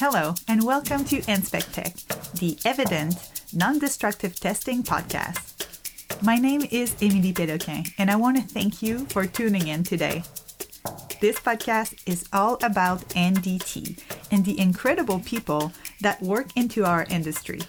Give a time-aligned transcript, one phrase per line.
[0.00, 6.22] Hello, and welcome to InspecTech, the evident, non destructive testing podcast.
[6.22, 10.22] My name is Emilie Péloquin, and I want to thank you for tuning in today.
[11.20, 17.60] This podcast is all about NDT and the incredible people that work into our industry.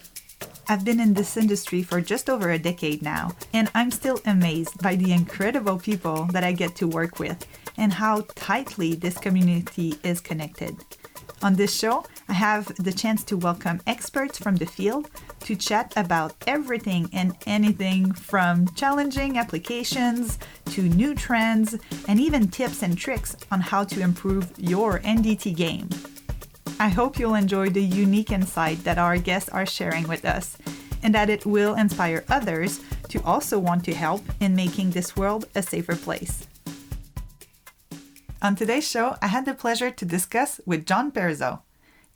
[0.70, 4.82] I've been in this industry for just over a decade now, and I'm still amazed
[4.82, 7.45] by the incredible people that I get to work with
[7.75, 10.77] and how tightly this community is connected.
[11.44, 15.09] On this show, I have the chance to welcome experts from the field
[15.40, 20.38] to chat about everything and anything from challenging applications
[20.68, 21.76] to new trends
[22.08, 25.90] and even tips and tricks on how to improve your NDT game.
[26.80, 30.58] I hope you'll enjoy the unique insight that our guests are sharing with us
[31.02, 35.46] and that it will inspire others to also want to help in making this world
[35.55, 36.48] a safer place.
[38.44, 41.60] On today's show, I had the pleasure to discuss with John Perzo.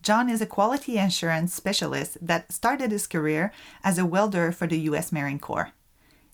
[0.02, 3.52] John is a quality assurance specialist that started his career
[3.84, 5.12] as a welder for the U.S.
[5.12, 5.70] Marine Corps.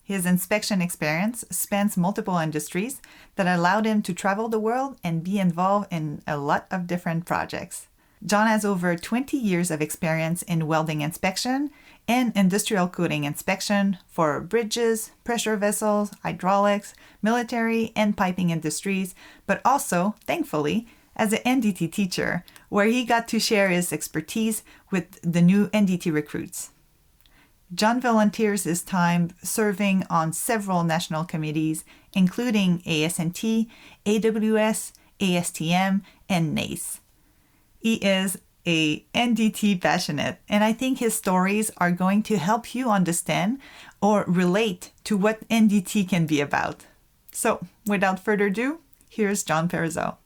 [0.03, 3.03] His inspection experience spans multiple industries
[3.35, 7.27] that allowed him to travel the world and be involved in a lot of different
[7.27, 7.87] projects.
[8.25, 11.69] John has over 20 years of experience in welding inspection
[12.07, 20.15] and industrial coating inspection for bridges, pressure vessels, hydraulics, military, and piping industries, but also,
[20.25, 25.67] thankfully, as an NDT teacher, where he got to share his expertise with the new
[25.67, 26.71] NDT recruits.
[27.73, 33.67] John volunteers his time serving on several national committees, including ASNT,
[34.05, 36.99] AWS, ASTM, and NACE.
[37.79, 42.89] He is a NDT passionate, and I think his stories are going to help you
[42.89, 43.59] understand
[44.01, 46.85] or relate to what NDT can be about.
[47.31, 50.17] So, without further ado, here's John Perzo.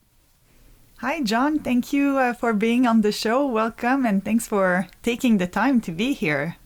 [0.97, 1.59] Hi, John.
[1.59, 3.45] Thank you uh, for being on the show.
[3.45, 6.57] Welcome, and thanks for taking the time to be here.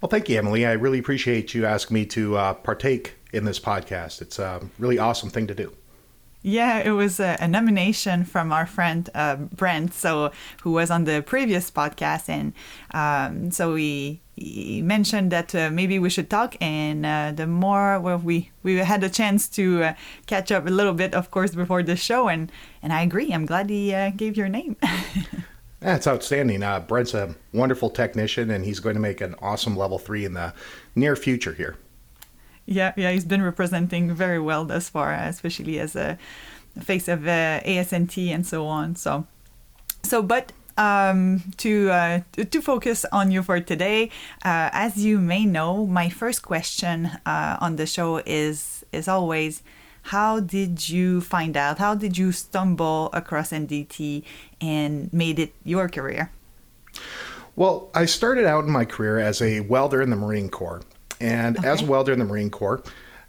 [0.00, 0.64] Well, thank you, Emily.
[0.64, 4.22] I really appreciate you asking me to uh, partake in this podcast.
[4.22, 5.76] It's a really awesome thing to do.
[6.48, 10.30] Yeah, it was a, a nomination from our friend uh, Brent, so
[10.62, 12.52] who was on the previous podcast, and
[12.94, 14.20] um, so we
[14.80, 19.02] mentioned that uh, maybe we should talk and uh, the more well we we had
[19.02, 19.94] a chance to uh,
[20.26, 22.52] catch up a little bit of course before the show and
[22.82, 24.76] and i agree i'm glad he uh, gave your name.
[25.80, 26.62] That's outstanding.
[26.62, 30.34] Uh, brent's a wonderful technician and he's going to make an awesome level three in
[30.34, 30.52] the
[30.94, 31.76] near future here
[32.66, 36.18] yeah, yeah, he's been representing very well thus far, especially as a
[36.80, 38.96] face of uh, ASNT and so on.
[38.96, 39.26] So,
[40.02, 44.10] so, but um, to uh, to focus on you for today,
[44.44, 49.62] uh, as you may know, my first question uh, on the show is is always,
[50.02, 51.78] how did you find out?
[51.78, 54.22] How did you stumble across NDT
[54.60, 56.30] and made it your career?
[57.54, 60.82] Well, I started out in my career as a welder in the Marine Corps.
[61.20, 61.68] And okay.
[61.68, 62.82] as a welder in the Marine Corps,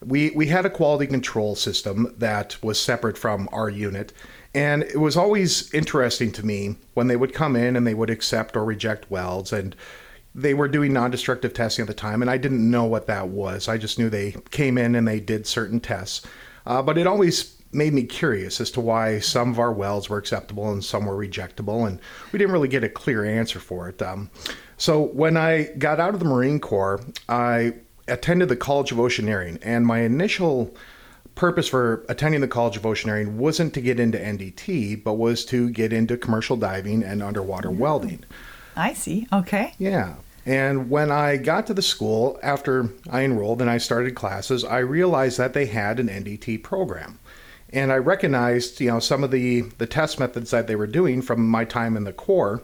[0.06, 4.14] we, we had a quality control system that was separate from our unit.
[4.54, 8.10] And it was always interesting to me when they would come in and they would
[8.10, 9.52] accept or reject welds.
[9.52, 9.76] And
[10.34, 12.22] they were doing non destructive testing at the time.
[12.22, 13.68] And I didn't know what that was.
[13.68, 16.26] I just knew they came in and they did certain tests.
[16.66, 20.18] Uh, but it always made me curious as to why some of our welds were
[20.18, 21.88] acceptable and some were rejectable.
[21.88, 22.00] And
[22.32, 24.02] we didn't really get a clear answer for it.
[24.02, 24.30] Um,
[24.78, 27.74] so when I got out of the Marine Corps, I
[28.08, 30.74] attended the College of Oceaneering, and my initial
[31.36, 35.70] purpose for attending the College of Oceaneering wasn't to get into NDT, but was to
[35.70, 38.24] get into commercial diving and underwater welding.
[38.76, 39.28] I see.
[39.32, 39.74] Okay.
[39.78, 40.16] Yeah.
[40.46, 44.80] And when I got to the school, after I enrolled and I started classes, I
[44.80, 47.20] realized that they had an NDT program.
[47.72, 51.22] And I recognized, you know, some of the, the test methods that they were doing
[51.22, 52.62] from my time in the Corps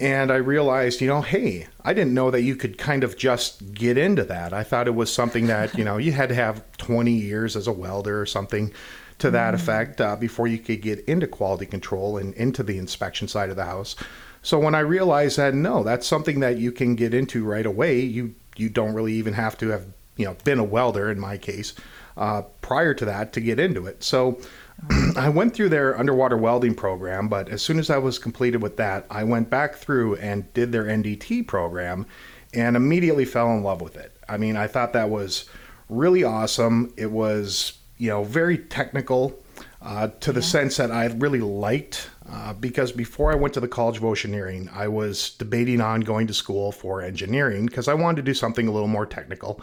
[0.00, 3.74] and I realized, you know, hey, I didn't know that you could kind of just
[3.74, 4.54] get into that.
[4.54, 7.66] I thought it was something that, you know, you had to have 20 years as
[7.66, 8.72] a welder or something
[9.18, 9.56] to that mm.
[9.56, 13.56] effect uh, before you could get into quality control and into the inspection side of
[13.56, 13.94] the house.
[14.42, 18.00] So when I realized that, no, that's something that you can get into right away.
[18.00, 19.86] You you don't really even have to have
[20.16, 21.74] you know been a welder in my case
[22.16, 24.02] uh, prior to that to get into it.
[24.02, 24.40] So
[25.16, 28.76] I went through their underwater welding program, but as soon as I was completed with
[28.78, 32.06] that, I went back through and did their NDT program
[32.54, 34.16] and immediately fell in love with it.
[34.28, 35.48] I mean, I thought that was
[35.88, 36.92] really awesome.
[36.96, 39.38] It was, you know, very technical
[39.82, 40.46] uh, to the yeah.
[40.46, 44.72] sense that I really liked uh, because before I went to the College of Oceaneering,
[44.74, 48.68] I was debating on going to school for engineering because I wanted to do something
[48.68, 49.60] a little more technical.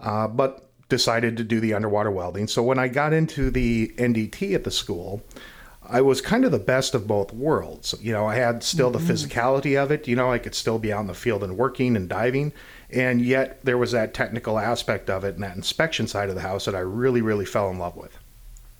[0.00, 2.48] Uh, but decided to do the underwater welding.
[2.48, 5.22] So when I got into the NDT at the school,
[5.88, 7.94] I was kind of the best of both worlds.
[8.00, 10.06] You know, I had still the physicality of it.
[10.06, 12.52] You know, I could still be out in the field and working and diving,
[12.90, 16.42] and yet there was that technical aspect of it and that inspection side of the
[16.42, 18.18] house that I really, really fell in love with.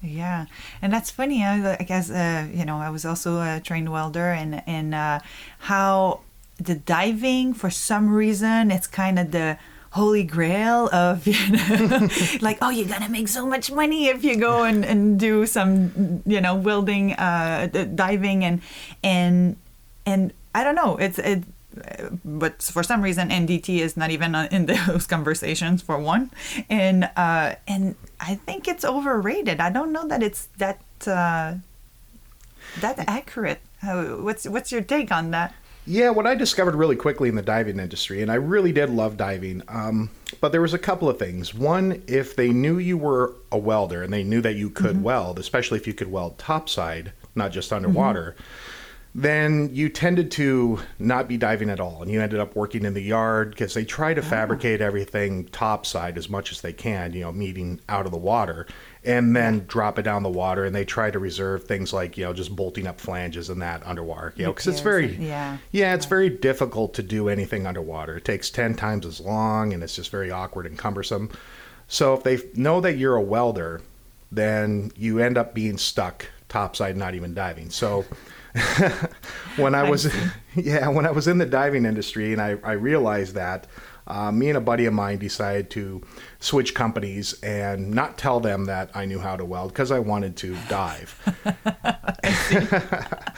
[0.02, 0.46] Yeah,
[0.82, 1.42] and that's funny.
[1.44, 5.20] I, I guess uh, you know I was also a trained welder, and and uh,
[5.58, 6.20] how
[6.58, 9.56] the diving for some reason it's kind of the
[9.90, 12.08] holy grail of you know
[12.40, 16.22] like oh you're gonna make so much money if you go and, and do some
[16.26, 18.60] you know welding uh diving and
[19.02, 19.56] and
[20.04, 21.42] and i don't know it's it
[22.24, 26.30] but for some reason ndt is not even in those conversations for one.
[26.68, 29.60] And uh and i think it's overrated.
[29.60, 31.54] I don't know that it's that uh
[32.80, 33.60] that accurate.
[33.82, 35.54] Uh, what's what's your take on that
[35.88, 39.16] Yeah, what I discovered really quickly in the diving industry, and I really did love
[39.16, 41.54] diving, um, but there was a couple of things.
[41.54, 45.04] One, if they knew you were a welder and they knew that you could mm-hmm.
[45.04, 47.86] weld, especially if you could weld topside, not just mm-hmm.
[47.86, 48.36] underwater,
[49.14, 52.92] then you tended to not be diving at all, and you ended up working in
[52.92, 54.28] the yard because they try to ah.
[54.28, 58.66] fabricate everything topside as much as they can, you know, meeting out of the water,
[59.08, 62.24] and then drop it down the water, and they try to reserve things like you
[62.24, 65.56] know just bolting up flanges and that underwater, you know, because it's very yeah.
[65.72, 68.18] yeah, it's very difficult to do anything underwater.
[68.18, 71.30] It takes 10 times as long and it's just very awkward and cumbersome.
[71.88, 73.80] So if they know that you're a welder,
[74.30, 77.70] then you end up being stuck topside, not even diving.
[77.70, 78.04] So
[79.56, 80.14] when I was,
[80.54, 83.66] yeah, when I was in the diving industry and I, I realized that,
[84.08, 86.02] uh, me and a buddy of mine decided to
[86.40, 90.36] switch companies and not tell them that I knew how to weld because I wanted
[90.38, 91.14] to dive.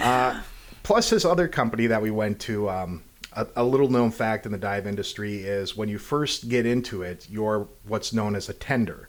[0.00, 0.40] Uh,
[0.84, 4.52] plus, this other company that we went to, um, a, a little known fact in
[4.52, 8.54] the dive industry is when you first get into it, you're what's known as a
[8.54, 9.08] tender,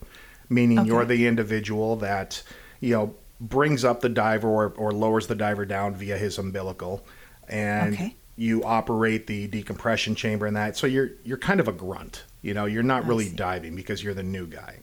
[0.50, 2.42] meaning you're the individual that,
[2.80, 7.06] you know, brings up the diver or, or lowers the diver down via his umbilical.
[7.48, 8.16] And Okay.
[8.40, 10.78] You operate the decompression chamber and that.
[10.78, 12.24] So you're you're kind of a grunt.
[12.42, 13.36] You know, you're not I really see.
[13.36, 14.80] diving because you're the new guy.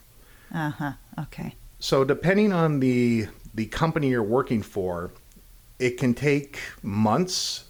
[0.54, 5.12] uh-huh okay So depending on the the company you're working for,
[5.78, 7.64] it can take months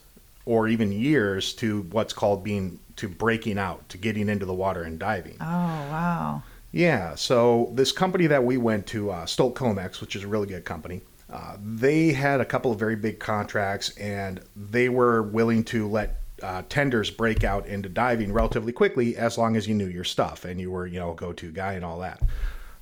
[0.45, 4.83] or even years to what's called being to breaking out, to getting into the water
[4.83, 5.37] and diving.
[5.41, 6.43] oh wow
[6.73, 10.47] Yeah, so this company that we went to, uh, Stolt Comex, which is a really
[10.47, 11.01] good company,
[11.31, 16.21] uh, they had a couple of very big contracts and they were willing to let
[16.43, 20.45] uh, tenders break out into diving relatively quickly as long as you knew your stuff
[20.45, 22.21] and you were, you know, a go to guy and all that.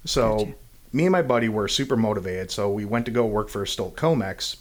[0.05, 0.55] So, Gotcha.
[0.93, 2.51] me and my buddy were super motivated.
[2.51, 4.57] So, we went to go work for Stolt Comex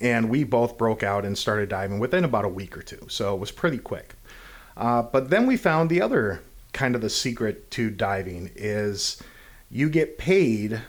[0.00, 3.06] and we both broke out and started diving within about a week or two.
[3.08, 4.14] So, it was pretty quick.
[4.76, 6.42] Uh, but then we found the other
[6.72, 9.20] kind of the secret to diving is
[9.70, 10.80] you get paid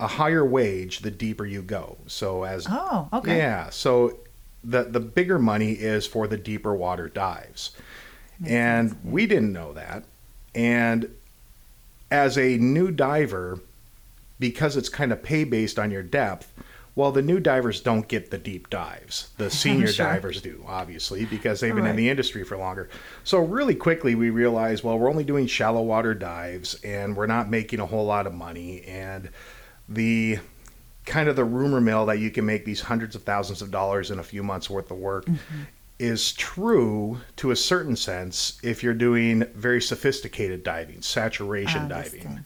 [0.00, 1.96] a higher wage the deeper you go.
[2.06, 4.18] So as oh okay yeah, so
[4.62, 7.70] the the bigger money is for the deeper water dives.
[8.46, 10.04] and we didn't know that.
[10.54, 11.10] And
[12.10, 13.60] as a new diver,
[14.38, 16.52] because it's kind of pay based on your depth,
[16.96, 19.30] well, the new divers don't get the deep dives.
[19.36, 20.06] The senior Sure.
[20.06, 22.88] divers do, obviously, because they've been in the industry for longer.
[23.24, 27.50] So, really quickly, we realized, well, we're only doing shallow water dives and we're not
[27.50, 28.82] making a whole lot of money.
[28.82, 29.30] And
[29.88, 30.38] the
[31.06, 34.10] kind of the rumor mill that you can make these hundreds of thousands of dollars
[34.10, 35.26] in a few months worth of work
[35.98, 42.44] is true to a certain sense if you're doing very sophisticated diving, saturation diving.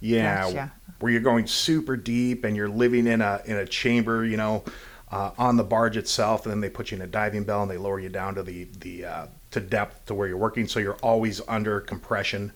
[0.00, 0.72] Yeah, Gotcha.
[0.98, 4.64] where you're going super deep and you're living in a in a chamber, you know,
[5.12, 7.70] uh, on the barge itself, and then they put you in a diving bell and
[7.70, 10.80] they lower you down to the the uh, to depth to where you're working, so
[10.80, 12.52] you're always under compression.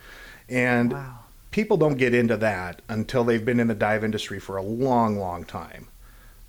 [0.48, 1.18] And Wow.
[1.54, 5.16] People don't get into that until they've been in the dive industry for a long,
[5.16, 5.86] long time.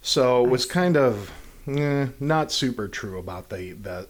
[0.01, 1.31] So it was kind of
[1.67, 4.07] eh, not super true about the the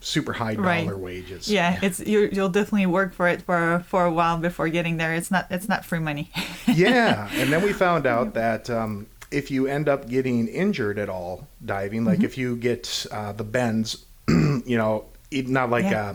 [0.00, 0.98] super high dollar Right.
[0.98, 1.50] wages.
[1.50, 2.28] Yeah, it's you.
[2.30, 5.14] You'll definitely work for it for for a while before getting there.
[5.14, 5.46] It's not.
[5.50, 6.30] It's not free money.
[6.68, 11.08] yeah, and then we found out that um, if you end up getting injured at
[11.08, 16.10] all diving, like if you get uh, the bends, you know, not like Yeah.
[16.10, 16.14] a,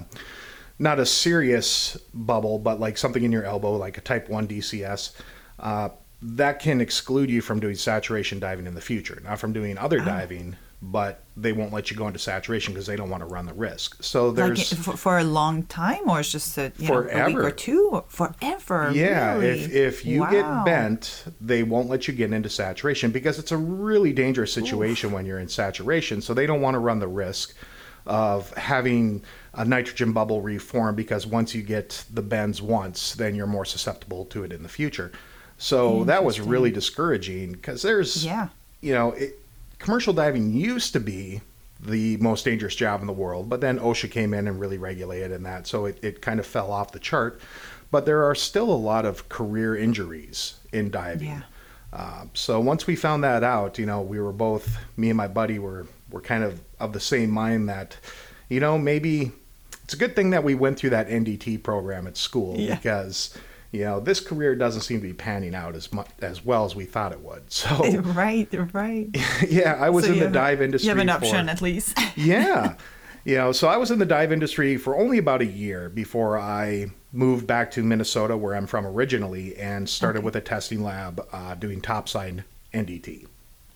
[0.79, 5.11] not a serious bubble, but like something in your elbow, like a Type One DCS.
[5.59, 5.89] Uh,
[6.21, 9.99] that can exclude you from doing saturation diving in the future, not from doing other
[9.99, 13.45] diving, but they won't let you go into saturation because they don't want to run
[13.45, 14.01] the risk.
[14.03, 17.01] So like there's for, for a long time, or it's just a, you know, a
[17.03, 17.45] week Forever.
[17.47, 18.91] or two, forever.
[18.93, 19.47] Yeah, really?
[19.61, 20.29] if if you Wow.
[20.31, 25.11] get bent, they won't let you get into saturation because it's a really dangerous situation
[25.11, 26.21] when you're in saturation.
[26.21, 27.53] So they don't want to run the risk
[28.05, 33.47] of having a nitrogen bubble reform because once you get the bends once, then you're
[33.47, 35.11] more susceptible to it in the future.
[35.57, 38.49] So that was really discouraging because there's Yeah.
[38.81, 39.39] you know, it,
[39.79, 41.41] commercial diving used to be
[41.81, 45.31] the most dangerous job in the world, but then OSHA came in and really regulated
[45.31, 47.39] and that, so it, it kind of fell off the chart.
[47.91, 51.27] But there are still a lot of career injuries in diving.
[51.29, 51.41] Yeah.
[51.91, 55.27] Uh, so once we found that out, you know, we were both me and my
[55.27, 57.97] buddy were were kind of of the same mind that,
[58.49, 59.31] you know, maybe
[59.83, 62.75] it's a good thing that we went through that NDT program at school Yeah.
[62.75, 63.37] because
[63.71, 66.75] you know this career doesn't seem to be panning out as much as well as
[66.75, 67.51] we thought it would.
[67.51, 67.69] So
[68.01, 69.07] right, right.
[69.49, 70.87] yeah, I was So in the dive industry.
[70.87, 71.97] You have an for- option at least.
[72.15, 72.75] yeah.
[73.25, 76.37] You know, so I was in the dive industry for only about a year before
[76.39, 80.25] I moved back to Minnesota, where I'm from originally, and started Okay.
[80.25, 83.27] with a testing lab uh, doing topside NDT.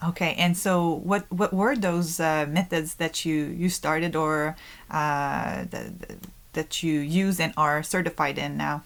[0.09, 4.55] Okay, and so what what were those uh, methods that you you started or
[4.91, 6.17] uh, the, the-
[6.53, 8.83] that you use and are certified in now?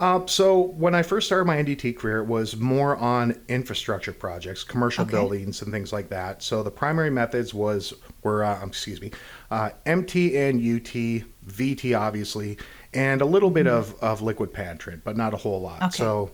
[0.00, 4.64] Uh, so when I first started my NDT career, it was more on infrastructure projects,
[4.64, 5.12] commercial Okay.
[5.12, 6.42] buildings, and things like that.
[6.42, 7.92] So the primary methods was
[8.24, 9.10] were uh, excuse me,
[9.50, 12.58] uh, MT and UT, VT obviously,
[12.94, 15.76] and a little bit of, of liquid penetrant, but not a whole lot.
[15.76, 15.84] Mm-hmm.
[15.86, 15.96] Okay.
[15.98, 16.30] So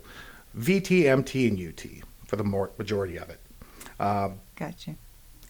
[0.58, 3.40] VT, MT, and UT for the more, majority of it.
[4.56, 4.96] Gotcha.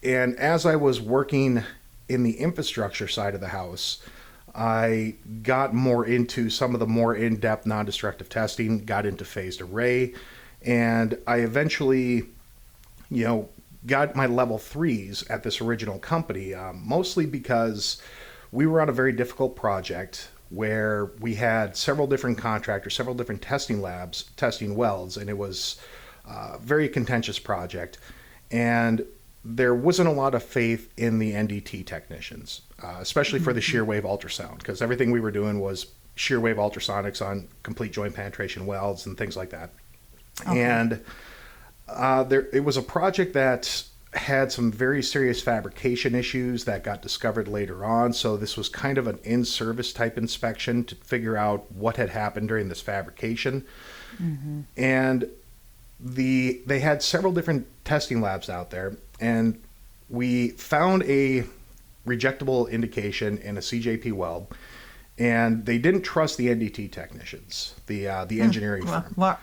[0.03, 1.63] And as I was working
[2.07, 4.01] in the infrastructure side of the house,
[4.53, 9.25] I got more into some of the more in depth non destructive testing, got into
[9.25, 10.13] phased array,
[10.61, 12.23] and I eventually,
[13.09, 13.49] you know,
[13.85, 18.01] got my level threes at this original company, um, mostly because
[18.51, 23.41] we were on a very difficult project where we had several different contractors, several different
[23.41, 25.77] testing labs testing welds, and it was
[26.25, 27.97] a very contentious project.
[28.51, 29.05] And
[29.43, 33.85] there wasn't a lot of faith in the NDT technicians, uh, especially for the shear
[33.85, 38.65] wave ultrasound, because everything we were doing was shear wave ultrasonics on complete joint penetration
[38.65, 39.71] welds and things like that.
[40.47, 40.63] Okay.
[40.63, 41.03] And
[41.87, 43.83] uh, there, it was a project that
[44.13, 48.13] had some very serious fabrication issues that got discovered later on.
[48.13, 52.47] So this was kind of an in-service type inspection to figure out what had happened
[52.47, 53.65] during this fabrication.
[54.77, 55.29] And
[55.99, 59.61] the they had several different testing labs out there, and
[60.09, 61.45] we found a
[62.05, 64.53] rejectable indication in a CJP weld.
[65.17, 69.13] And they didn't trust the NDT technicians, the uh, the engineering Well, firm.
[69.15, 69.37] why,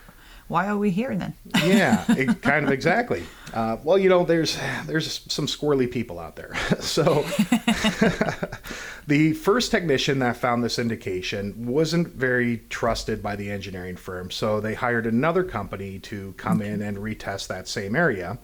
[0.52, 1.32] why are we here then?
[1.64, 3.24] Yeah, it, kind of exactly.
[3.54, 6.54] Uh, well, you know, there's there's some squirrely people out there.
[6.80, 7.22] so
[9.06, 14.60] the first technician that found this indication wasn't very trusted by the engineering firm, so
[14.60, 18.38] they hired another company to come in and retest that same area.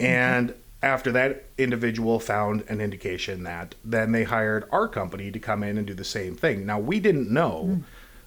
[0.00, 5.62] And after that individual found an indication that, then they hired our company to come
[5.62, 6.66] in and do the same thing.
[6.66, 7.82] Now we didn't know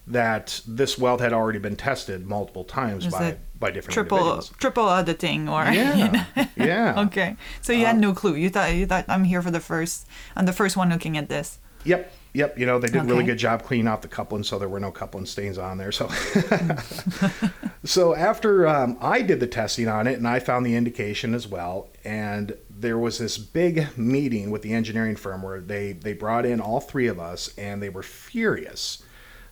[0.07, 4.51] that this weld had already been tested multiple times Is by by different triple individuals.
[4.57, 6.99] triple auditing or Yeah, yeah.
[7.05, 7.37] okay.
[7.61, 8.35] So you had no clue.
[8.35, 11.29] You thought you thought I'm here for the first I'm the first one looking at
[11.29, 11.59] this.
[11.83, 12.57] Yep, yep.
[12.57, 14.79] You know they did a really good job cleaning off the couplant, so there were
[14.79, 15.91] no couplant stains on there.
[15.91, 16.09] So,
[17.83, 21.47] so after um, I did the testing on it, and I found the indication as
[21.47, 26.45] well, and there was this big meeting with the engineering firm where they they brought
[26.45, 29.03] in all three of us, and they were furious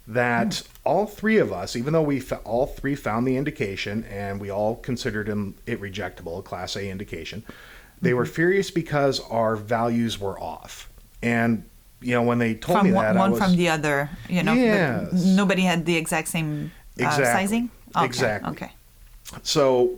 [0.09, 4.41] that all three of us, even though we fa- all three found the indication and
[4.41, 7.43] we all considered him it rejectable, a Class A indication,
[8.01, 10.89] they were furious because our values were off.
[11.21, 11.63] And
[12.01, 14.09] you know, when they told from me one, that, I one was, from the other,
[14.29, 15.11] you know, Yes.
[15.13, 17.25] nobody had the exact same uh, Exactly.
[17.25, 17.69] sizing.
[17.95, 18.05] Okay.
[18.05, 18.51] Exactly.
[18.51, 18.71] Okay.
[19.43, 19.91] so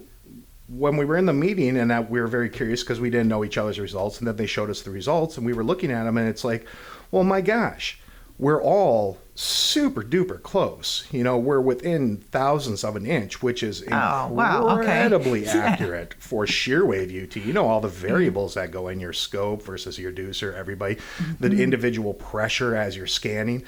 [0.67, 3.27] when we were in the meeting and that we were very curious because we didn't
[3.27, 5.91] know each other's results and then they showed us the results and we were looking
[5.91, 6.65] at them and it's like
[7.11, 7.99] well my gosh
[8.39, 13.83] we're all super duper close you know we're within thousands of an inch which is
[13.91, 14.81] Oh, wow, okay.
[14.81, 18.07] incredibly accurate for shear wave ut you know all the hmm.
[18.07, 20.97] variables that go in your scope versus your deucer everybody
[21.39, 21.59] the mm-hmm.
[21.59, 23.63] individual pressure as you're scanning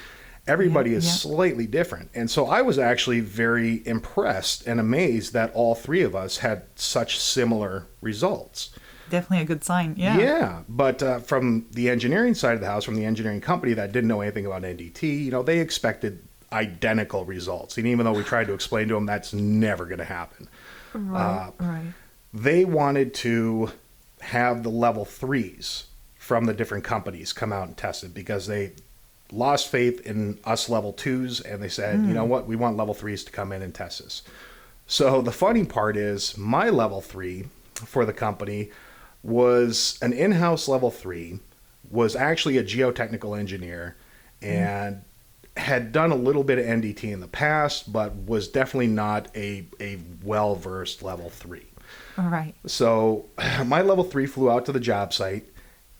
[0.46, 1.12] everybody Yeah, is yeah.
[1.12, 2.10] slightly different.
[2.14, 6.64] And so I was actually very impressed and amazed that all three of us had
[6.74, 8.70] such similar results.
[9.14, 9.94] Definitely a good sign.
[9.96, 10.18] Yeah.
[10.18, 10.62] Yeah.
[10.68, 14.08] But uh, from the engineering side of the house, from the engineering company that didn't
[14.08, 17.78] know anything about NDT, you know, they expected identical results.
[17.78, 20.48] And even though we tried to explain to them that's never going to happen,
[20.94, 21.50] Right.
[21.58, 21.92] right.
[22.32, 23.70] they wanted to
[24.20, 25.84] have the level threes
[26.16, 28.72] from the different companies come out and test it because they
[29.32, 32.94] lost faith in us level twos and they said, you know what, we want level
[32.94, 34.22] threes to come in and test this.
[34.86, 38.70] So the funny part is my level three for the company
[39.24, 41.40] was an in-house level three,
[41.90, 43.96] was actually a geotechnical engineer
[44.40, 44.52] mm-hmm.
[44.52, 45.04] and
[45.56, 49.66] had done a little bit of NDT in the past, but was definitely not a,
[49.80, 51.66] a well-versed level three.
[52.18, 52.54] All right.
[52.66, 53.26] So
[53.66, 55.46] my level three flew out to the job site,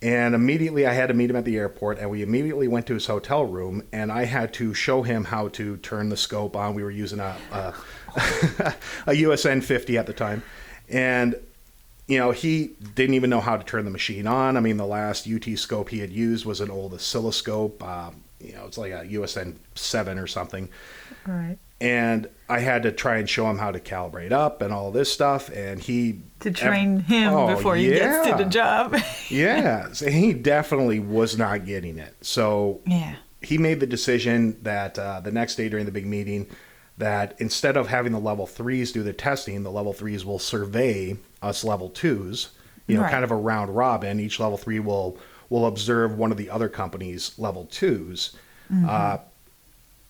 [0.03, 2.95] and immediately I had to meet him at the airport, and we immediately went to
[2.95, 6.75] his hotel room, and I had to show him how to turn the scope on.
[6.75, 7.75] We were using a a,
[9.07, 10.43] a USN 50 at the time,
[10.91, 11.37] and
[12.07, 14.57] you know he didn't even know how to turn the machine on.
[14.57, 17.83] I mean, the last UT scope he had used was an old oscilloscope.
[17.83, 20.69] Um, you know, it's like a USN 7 or something
[21.27, 21.57] All right.
[21.81, 25.11] and I had to try and show him how to calibrate up and all this
[25.11, 25.49] stuff.
[25.49, 28.97] And he To train him Oh, before he gets to the job.
[29.31, 32.15] yeah, so he definitely was not getting it.
[32.21, 33.15] So yeah.
[33.41, 36.47] he made the decision that uh, the next day during the big meeting
[36.99, 41.17] that instead of having the level threes do the testing, the level threes will survey
[41.45, 42.49] us level twos.
[42.87, 43.11] You know, Right.
[43.13, 44.21] kind of a round robin.
[44.21, 45.19] Each level three will
[45.51, 48.35] will observe one of the other companies' level 2s
[48.89, 49.19] uh,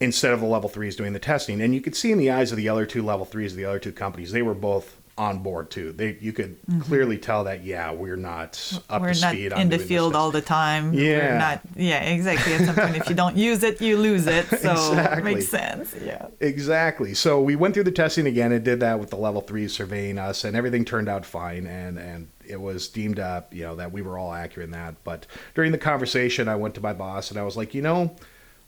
[0.01, 1.61] instead of the level threes doing the testing.
[1.61, 3.65] And you could see in the eyes of the other two level threes of the
[3.65, 5.93] other two companies, they were both on board too.
[5.93, 6.81] They you could mm-hmm.
[6.81, 10.17] clearly tell that yeah, we're not up We're to not speed on in the field
[10.17, 10.93] all the time.
[10.93, 11.39] We're Yeah.
[11.39, 12.55] not, yeah, exactly.
[12.55, 14.47] At some point, if you don't use it, you lose it.
[14.65, 15.35] So Exactly.
[15.35, 15.95] makes sense.
[16.03, 16.29] Yeah.
[16.41, 17.13] Exactly.
[17.13, 20.19] So we went through the testing again and did that with the level three surveying
[20.19, 21.67] us, and everything turned out fine.
[21.67, 24.95] And and it was deemed up, you know, that we were all accurate in that.
[25.05, 28.17] But during the conversation, I went to my boss and I was like, you know,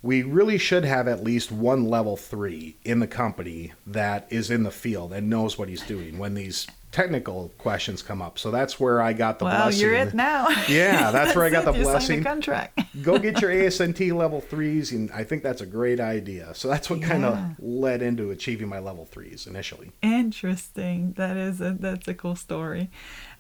[0.03, 4.63] we really should have at least one level three in the company that is in
[4.63, 8.39] the field and knows what he's doing when these technical questions come up.
[8.39, 9.81] So that's where I got the well, blessing.
[9.83, 10.49] you're it now.
[10.67, 11.73] Yeah, that's where I got it.
[11.73, 12.25] the you blessing.
[12.25, 12.81] contract.
[13.03, 16.55] go get your ASNT level threes, and I think that's a great idea.
[16.55, 19.93] So that's what kind of led into achieving my level threes initially.
[20.03, 21.13] Interesting.
[21.19, 22.91] That is a that's a cool story.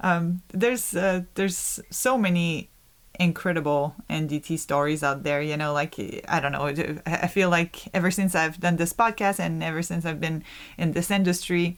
[0.00, 2.70] Um, there's uh, there's so many
[3.18, 5.40] incredible NDT stories out there.
[5.42, 5.94] You know, like
[6.28, 6.66] I don't know.
[7.06, 10.44] I feel like ever since I've done this podcast and ever since I've been
[10.78, 11.76] in this industry,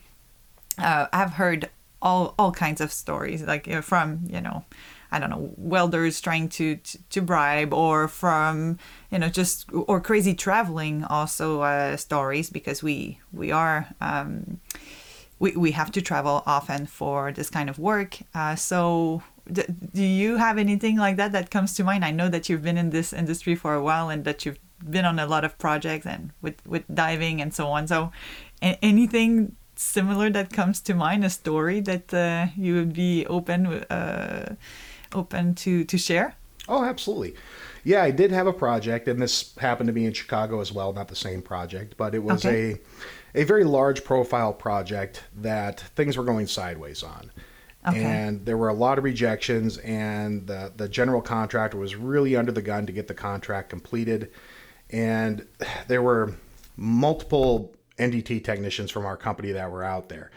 [0.78, 3.42] uh, I've heard all all kinds of stories.
[3.42, 4.64] Like from you know.
[5.10, 8.78] I don't know, welders trying to, to, to bribe, or from
[9.10, 14.60] you know just or crazy traveling also uh, stories because we we are um,
[15.38, 18.18] we, we have to travel often for this kind of work.
[18.34, 22.04] Uh, so, d- do you have anything like that that comes to mind?
[22.04, 24.58] I know that you've been in this industry for a while and that you've
[24.90, 27.86] been on a lot of projects and with, with diving and so on.
[27.88, 28.12] So,
[28.62, 33.66] a- anything similar that comes to mind, a story that uh, you would be open
[33.66, 34.54] uh,
[35.14, 36.34] open to, to share?
[36.68, 37.34] Oh, absolutely.
[37.84, 40.92] Yeah, I did have a project, and this happened to be in Chicago as well,
[40.92, 42.72] not the same project, but it was Okay.
[43.34, 47.30] a a very large profile project that things were going sideways on.
[47.88, 48.02] Okay.
[48.02, 52.52] And there were a lot of rejections, and the, the general contractor was really under
[52.52, 54.30] the gun to get the contract completed.
[54.90, 55.46] And
[55.86, 56.34] there were
[56.76, 60.30] multiple NDT technicians from our company that were out there.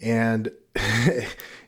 [0.00, 0.50] And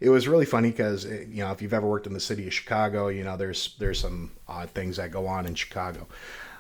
[0.01, 2.55] it was really funny because you know if you've ever worked in the city of
[2.55, 6.07] Chicago, you know there's there's some odd things that go on in Chicago,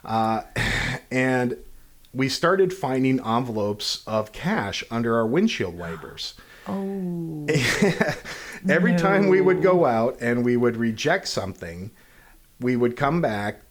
[0.04, 0.42] uh,
[1.10, 1.56] and
[2.12, 6.34] we started finding envelopes of cash under our windshield wipers.
[6.66, 7.46] Oh,
[8.68, 11.90] Every time we would go out and we would reject something,
[12.60, 13.62] we would come back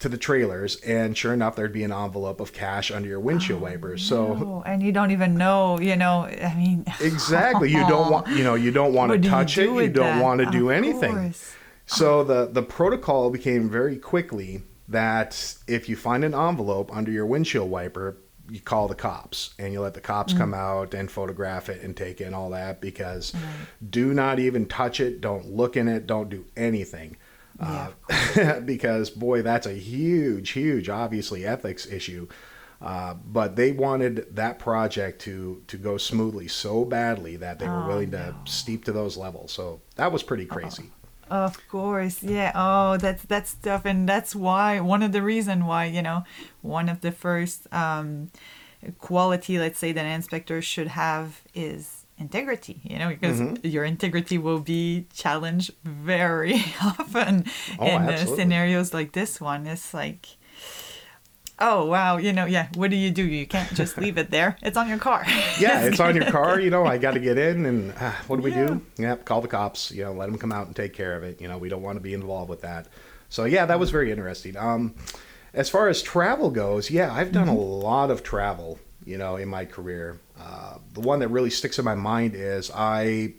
[0.00, 3.62] to the trailers, and sure enough, there'd be an envelope of cash under your windshield
[3.62, 4.02] oh, wipers.
[4.02, 4.62] So no.
[4.66, 8.54] and you don't even know, you know, I mean, exactly, you don't want you know
[8.54, 10.22] you don't want to you touch do it, you don't that?
[10.22, 11.14] want to do Of anything.
[11.14, 11.54] course.
[11.86, 17.24] So the the protocol became very quickly that if you find an envelope under your
[17.24, 18.16] windshield wiper,
[18.50, 20.38] you call the cops and you let the cops Mm.
[20.38, 23.32] come out and photograph it and take in all that because
[23.90, 27.16] do not even touch it, don't look in it, don't do anything.
[27.60, 32.26] Yeah, Uh, because boy, that's a huge, huge, obviously ethics issue.
[32.82, 37.84] Uh, but they wanted that project to to go smoothly so badly that they were
[37.84, 38.34] Oh, willing to no.
[38.44, 39.52] steep to those levels.
[39.52, 40.90] So that was pretty crazy.
[41.34, 42.52] Of course, yeah.
[42.54, 46.22] Oh, that's that's tough, and that's why one of the reason why you know
[46.62, 48.30] one of the first um,
[48.98, 52.80] quality, let's say, that an inspector should have is integrity.
[52.84, 53.66] You know, because Mm-hmm.
[53.66, 57.44] your integrity will be challenged very often
[57.80, 59.66] Oh, in uh, scenarios like this one.
[59.66, 60.26] It's like.
[61.58, 62.16] Oh wow!
[62.16, 62.68] You know, yeah.
[62.74, 63.22] What do you do?
[63.24, 64.56] You can't just leave it there.
[64.62, 65.22] It's on your car.
[65.60, 66.58] yeah, it's on your car.
[66.58, 68.66] You know, I got to get in, and uh, what do we Yeah.
[68.66, 68.82] do?
[68.98, 69.92] Yep, call the cops.
[69.92, 71.40] You know, let them come out and take care of it.
[71.40, 72.88] You know, we don't want to be involved with that.
[73.28, 74.56] So yeah, that was very interesting.
[74.56, 74.94] Um,
[75.52, 78.80] as far as travel goes, yeah, I've done a lot of travel.
[79.04, 82.70] You know, in my career, uh, the one that really sticks in my mind is
[82.74, 83.34] I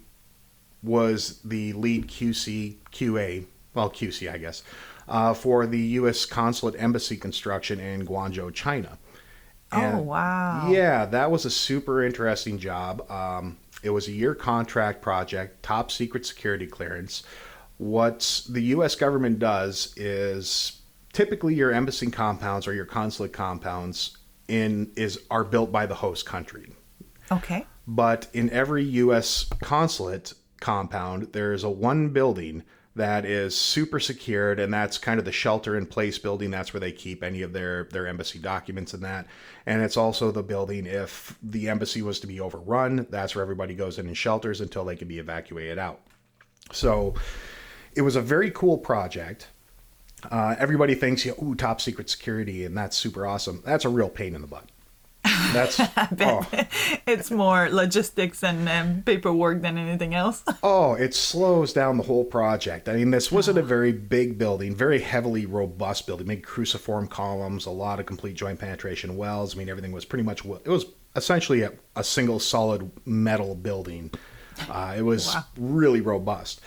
[0.84, 4.64] was the lead QC QA, well QC I guess,
[5.08, 6.26] uh, for the U.S.
[6.26, 8.98] consulate embassy construction in Guangzhou, China.
[9.72, 10.70] oh wow!
[10.72, 13.10] yeah, that was a super interesting job.
[13.10, 17.24] Um, It was a year contract project, top secret security clearance.
[17.78, 18.96] What the U.S.
[18.96, 25.72] government does is typically your embassy compounds or your consulate compounds in is are built
[25.72, 26.72] by the host country.
[27.32, 27.66] Okay.
[27.88, 29.46] But in every U.S.
[29.62, 32.64] consulate compound, there is a one building
[32.96, 36.50] that is super secured, and that's kind of the shelter in place building.
[36.50, 39.28] That's where they keep any of their their embassy documents and that.
[39.66, 43.06] And it's also the building if the embassy was to be overrun.
[43.10, 46.00] That's where everybody goes in and shelters until they can be evacuated out.
[46.72, 47.16] So
[47.96, 49.48] it was a very cool project.
[50.32, 53.62] Uh, everybody thinks, yeah, ooh, top secret security, and that's super awesome.
[53.66, 54.70] That's a real pain in the butt.
[55.54, 55.80] That's
[56.20, 56.48] oh,
[57.08, 60.44] it's more logistics and um, paperwork than anything else.
[60.64, 62.88] oh, it slows down the whole project.
[62.88, 67.66] I mean, this wasn't a very big building, very heavily robust building, big cruciform columns,
[67.66, 69.56] a lot of complete joint penetration welds.
[69.56, 70.86] I mean, everything was pretty much it was
[71.16, 74.12] essentially a, a single solid metal building.
[74.70, 75.46] Uh, it was wow.
[75.58, 76.62] really robust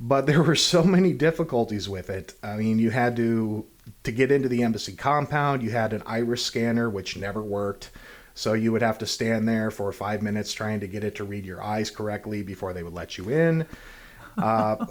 [0.00, 2.34] but there were so many difficulties with it.
[2.42, 3.66] I mean, you had to
[4.04, 7.90] to get into the embassy compound, you had an iris scanner which never worked.
[8.34, 11.24] So you would have to stand there for five minutes trying to get it to
[11.24, 13.66] read your eyes correctly before they would let you in.
[14.38, 14.86] Uh,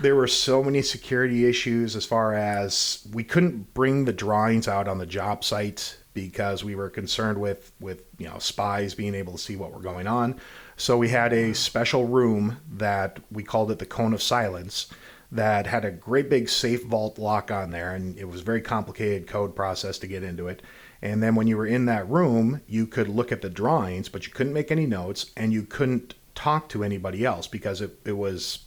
[0.00, 4.86] there were so many security issues as far as we couldn't bring the drawings out
[4.86, 9.32] on the job site because we were concerned with with you know spies being able
[9.32, 10.38] to see what were going on.
[10.82, 14.88] So we had a special room that we called it the cone of silence
[15.30, 18.60] that had a great big safe vault lock on there and it was a very
[18.60, 20.60] complicated code process to get into it.
[21.00, 24.26] And then when you were in that room, you could look at the drawings, but
[24.26, 28.16] you couldn't make any notes and you couldn't talk to anybody else because it, it
[28.16, 28.64] was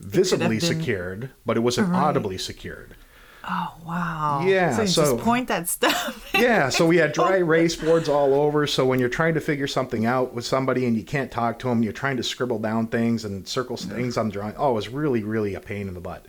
[0.00, 2.02] visibly it secured, but it wasn't right.
[2.02, 2.94] audibly secured.
[3.44, 4.44] Oh wow!
[4.46, 6.30] Yeah, so, so just point that stuff.
[6.34, 8.66] yeah, so we had dry erase boards all over.
[8.66, 11.68] So when you're trying to figure something out with somebody and you can't talk to
[11.68, 14.54] them, you're trying to scribble down things and circle things on the drawing.
[14.56, 16.24] Oh, it was really, really a pain in the butt.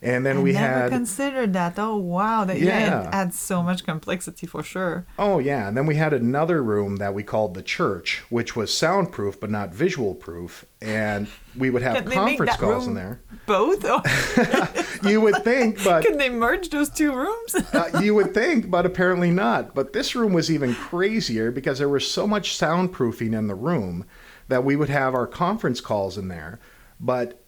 [0.00, 1.78] And then I we never had considered that.
[1.78, 2.78] Oh wow, that yeah.
[2.78, 5.06] yeah, it adds so much complexity for sure.
[5.18, 8.76] Oh yeah, and then we had another room that we called the church, which was
[8.76, 13.20] soundproof but not visual proof, and we would have conference calls in there.
[13.46, 13.84] Both?
[15.04, 17.54] you would think, but can they merge those two rooms?
[17.54, 19.74] uh, you would think, but apparently not.
[19.74, 24.04] But this room was even crazier because there was so much soundproofing in the room
[24.48, 26.60] that we would have our conference calls in there,
[27.00, 27.42] but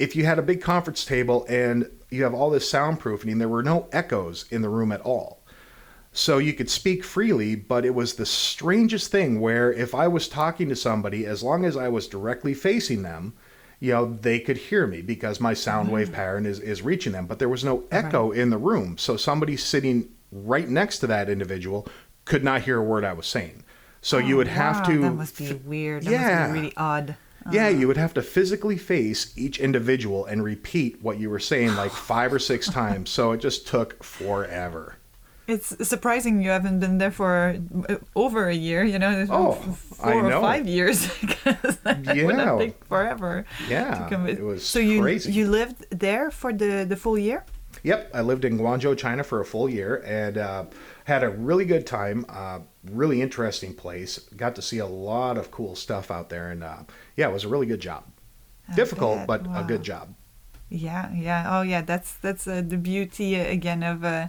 [0.00, 3.62] if you had a big conference table and you have all this soundproofing, there were
[3.62, 5.44] no echoes in the room at all.
[6.12, 10.26] So you could speak freely, but it was the strangest thing where if I was
[10.26, 13.34] talking to somebody, as long as I was directly facing them,
[13.78, 16.16] you know, they could hear me because my sound wave mm-hmm.
[16.16, 17.26] pattern is, is reaching them.
[17.26, 18.38] But there was no echo right.
[18.38, 18.96] in the room.
[18.96, 21.86] So somebody sitting right next to that individual
[22.24, 23.64] could not hear a word I was saying.
[24.00, 24.98] So oh, you would have to.
[24.98, 26.04] That must be weird.
[26.04, 26.38] That yeah.
[26.40, 27.16] must be really odd.
[27.50, 31.74] Yeah, you would have to physically face each individual and repeat what you were saying
[31.74, 33.10] like five or six times.
[33.10, 34.96] So it just took forever.
[35.46, 40.12] It's surprising you haven't been there for uh, over a year, you know, oh, four
[40.12, 40.38] I know.
[40.38, 42.24] or five years because that yeah.
[42.24, 43.44] would have taken forever.
[43.68, 45.32] Yeah, it was so you crazy.
[45.32, 47.44] you lived there for the the full year.
[47.82, 50.64] Yep, I lived in Guangzhou, China for a full year and uh,
[51.10, 52.24] had a really good time.
[52.28, 54.18] Uh, really interesting place.
[54.36, 56.84] Got to see a lot of cool stuff out there, and uh,
[57.16, 58.04] yeah, it was a really good job.
[58.68, 59.26] I Difficult, bet.
[59.26, 59.60] but wow.
[59.60, 60.14] a good job.
[60.68, 61.46] Yeah, yeah.
[61.50, 61.82] Oh, yeah.
[61.82, 64.28] That's that's uh, the beauty uh, again of uh,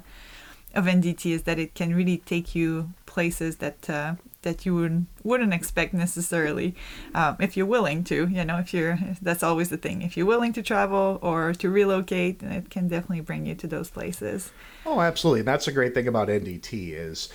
[0.73, 5.07] of NDT is that it can really take you places that uh, that you wouldn't
[5.23, 6.75] wouldn't expect necessarily
[7.13, 10.01] um, if you're willing to you know if you're that's always the thing.
[10.01, 13.89] If you're willing to travel or to relocate it can definitely bring you to those
[13.89, 14.51] places.
[14.85, 15.43] Oh absolutely.
[15.43, 17.29] That's a great thing about ndt is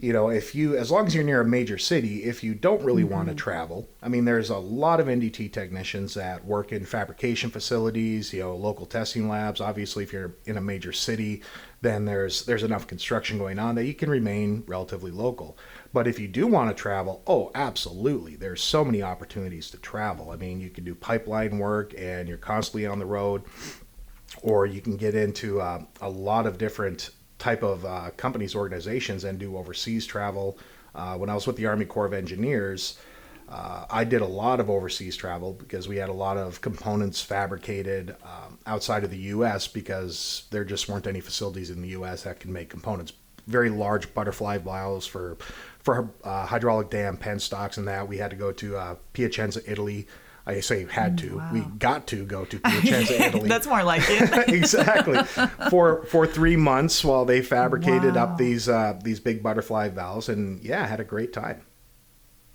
[0.00, 2.82] you know if you as long as you're near a major city if you don't
[2.82, 3.14] really mm-hmm.
[3.14, 7.50] want to travel i mean there's a lot of ndt technicians that work in fabrication
[7.50, 9.60] facilities you know local testing labs.
[9.60, 11.42] Obviously if you're in a major city
[11.82, 15.56] then there's there's enough construction going on that you can remain relatively local
[15.92, 18.36] but if you do want to travel, oh, absolutely.
[18.36, 20.30] There's so many opportunities to travel.
[20.30, 23.42] I mean, you can do pipeline work and you're constantly on the road,
[24.42, 29.24] or you can get into uh, a lot of different type of uh, companies, organizations,
[29.24, 30.58] and do overseas travel.
[30.94, 32.98] Uh, when I was with the Army Corps of Engineers,
[33.48, 37.20] uh, I did a lot of overseas travel because we had a lot of components
[37.20, 39.66] fabricated um, outside of the U.S.
[39.66, 42.22] because there just weren't any facilities in the U.S.
[42.22, 43.12] that can make components.
[43.48, 45.36] Very large butterfly valves for
[45.82, 50.06] for uh, hydraulic dam penstocks and that we had to go to uh, Piacenza, Italy.
[50.46, 51.36] I say had to.
[51.36, 51.50] Wow.
[51.52, 53.48] We got to go to Piacenza, Italy.
[53.48, 54.48] That's more like it.
[54.48, 55.22] exactly.
[55.70, 58.24] For for three months while they fabricated wow.
[58.24, 61.62] up these uh, these big butterfly valves, and yeah, had a great time.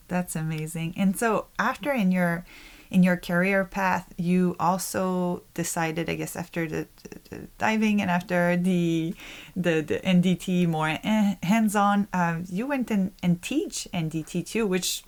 [0.07, 0.93] That's amazing.
[0.97, 2.45] And so after in your
[2.91, 6.87] in your career path, you also decided, I guess, after the,
[7.29, 9.15] the diving and after the
[9.55, 15.03] the, the NDT more eh, hands-on, uh, you went and, and teach NDT too, which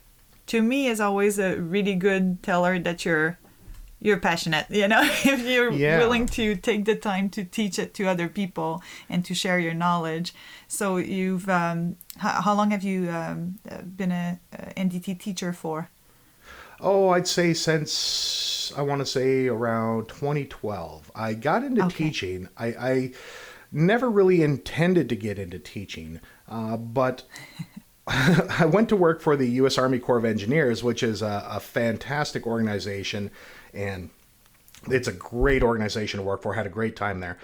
[0.47, 3.37] to me is always a really good teller that you're
[3.99, 5.01] you're passionate you know?
[5.25, 5.97] If you're Yeah.
[5.97, 9.73] willing to take the time to teach it to other people and to share your
[9.73, 10.33] knowledge.
[10.67, 15.51] So you've um, how, how long have you um, uh, been a, a ndt teacher
[15.51, 15.89] for
[16.79, 21.11] Oh, I'd say since I want to say around 2012.
[21.15, 22.05] I got into Okay.
[22.05, 22.49] teaching.
[22.57, 23.11] I, I
[23.71, 27.23] never really intended to get into teaching, uh, but
[28.07, 29.77] I went to work for the U.S.
[29.77, 33.31] Army Corps of Engineers, which is a, a fantastic organization,
[33.73, 34.09] and
[34.89, 36.53] it's a great organization to work for.
[36.53, 37.37] I Had a great time there,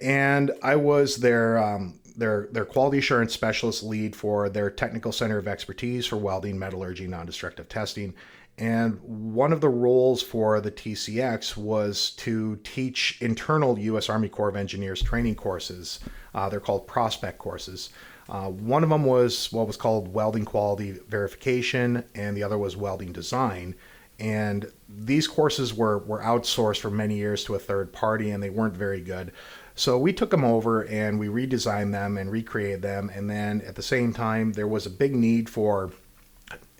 [0.00, 5.38] and I was their um, their their quality assurance specialist lead for their technical center
[5.38, 8.14] of expertise for welding, metallurgy, non-destructive testing.
[8.58, 14.08] And one of the roles for the TCX was to teach internal U.S.
[14.08, 16.00] Army Corps of Engineers training courses.
[16.34, 17.90] Uh, they're called prospect courses.
[18.28, 22.76] Uh, one of them was what was called welding quality verification, and the other was
[22.76, 23.76] welding design.
[24.18, 28.50] And these courses were, were outsourced for many years to a third party, and they
[28.50, 29.32] weren't very good.
[29.76, 33.12] So we took them over and we redesigned them and recreated them.
[33.14, 35.92] And then at the same time, there was a big need for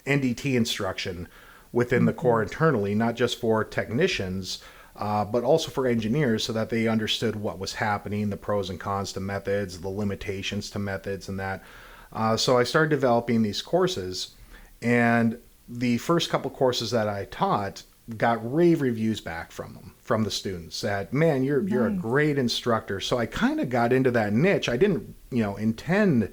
[0.04, 1.28] NDT instruction
[1.72, 4.62] within the Corps internally, not just for technicians,
[4.96, 8.80] uh, but also for engineers so that they understood what was happening, the pros and
[8.80, 11.62] cons to methods, the limitations to methods, and that.
[12.12, 14.34] Uh, so I started developing these courses,
[14.82, 17.82] and the first couple courses that I taught
[18.16, 22.38] got rave reviews back from them from the students that man you're you're a great
[22.38, 23.00] instructor.
[23.00, 24.68] So i kind of got into that niche.
[24.68, 26.32] I didn't you know intend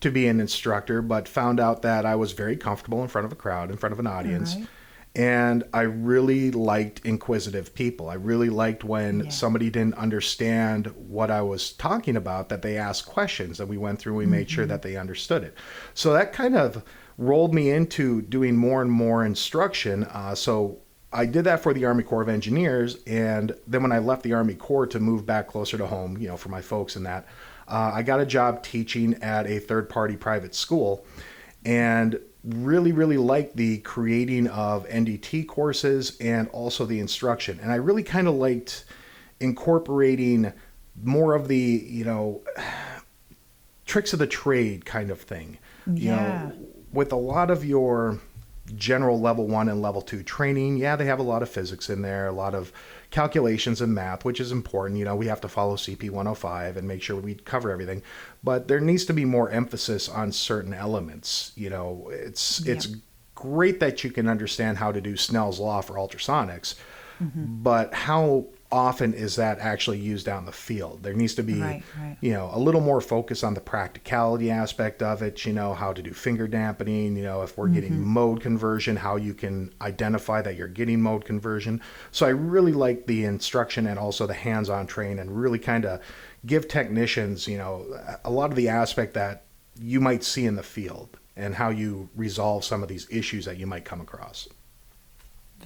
[0.00, 3.32] to be an instructor but found out that i was very comfortable in front of
[3.32, 4.56] a crowd in front of an audience.
[4.56, 4.66] Right.
[5.16, 8.08] and i really liked inquisitive people.
[8.08, 9.30] I really liked when Yeah.
[9.30, 13.98] somebody didn't understand what i was talking about that they asked questions and we went
[13.98, 15.54] through we made sure that they understood it.
[15.94, 16.82] So that kind of
[17.18, 20.04] rolled me into doing more and more instruction.
[20.04, 20.78] Uh, so
[21.12, 24.32] I did that for the Army Corps of Engineers, and then when I left the
[24.32, 27.26] Army Corps to move back closer to home, you know, for my folks and that,
[27.70, 31.06] uh, I got a job teaching at a third-party private school,
[31.64, 37.76] and really, really liked the creating of NDT courses and also the instruction, and I
[37.76, 38.84] really kind of liked
[39.40, 40.52] incorporating
[41.02, 42.42] more of the, you know,
[43.86, 45.58] tricks of the trade kind of thing.
[45.86, 46.16] You Yeah.
[46.16, 46.52] know,
[46.92, 48.18] with a lot of your
[48.76, 52.02] general level one and level two training, yeah, they have a lot of physics in
[52.02, 52.72] there, a lot of
[53.10, 54.98] calculations and math, which is important.
[54.98, 58.02] You know, we have to follow CP 105 and make sure we cover everything.
[58.42, 61.52] But there needs to be more emphasis on certain elements.
[61.56, 62.74] You know, it's Yeah.
[62.74, 62.88] it's
[63.34, 66.74] great that you can understand how to do Snell's law for ultrasonics,
[67.20, 67.62] mm-hmm.
[67.62, 71.02] but how often is that actually used out in the field?
[71.02, 72.16] There needs to be Right, right.
[72.20, 75.92] you know, a little more focus on the practicality aspect of it, you know, how
[75.92, 78.14] to do finger dampening, you know, if we're getting Mm-hmm.
[78.14, 81.80] mode conversion, how you can identify that you're getting mode conversion.
[82.12, 86.00] So I really like the instruction and also the hands-on train and really kind of
[86.46, 87.86] give technicians, you know,
[88.24, 89.44] a lot of the aspect that
[89.80, 93.56] you might see in the field and how you resolve some of these issues that
[93.56, 94.48] you might come across.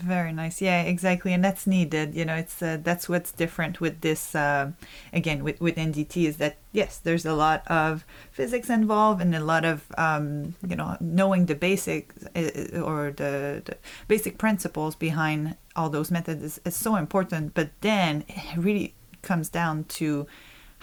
[0.00, 0.60] Very nice.
[0.60, 2.14] Yeah, exactly, and that's needed.
[2.16, 4.34] You know, it's uh, that's what's different with this.
[4.34, 4.72] Uh,
[5.12, 9.40] again, with with NDT is that yes, there's a lot of physics involved and a
[9.40, 13.76] lot of um, you know knowing the basics uh, or the, the
[14.08, 17.54] basic principles behind all those methods is, is so important.
[17.54, 20.26] But then it really comes down to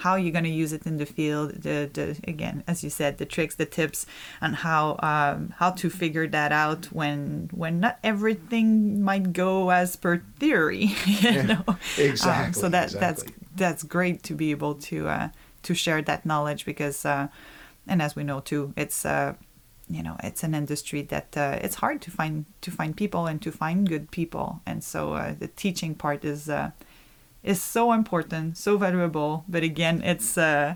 [0.02, 3.18] how you're going to use it in the field the, the again as you said
[3.18, 4.06] the tricks the tips
[4.40, 9.96] and how um, how to figure that out when when not everything might go as
[9.96, 11.64] per theory you know?
[11.68, 15.28] Um, exactly, so that that's that's great to be able to uh,
[15.62, 17.28] to share that knowledge because uh,
[17.86, 19.34] and as we know too it's uh,
[19.88, 23.42] you know it's an industry that uh, it's hard to find to find people and
[23.42, 24.60] to find good people.
[24.66, 26.70] And so uh, the teaching part is uh,
[27.42, 30.74] is so important so valuable but again it's uh,